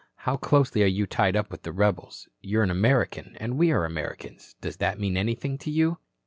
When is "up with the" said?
1.35-1.71